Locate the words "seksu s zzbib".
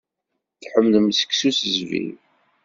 1.11-2.17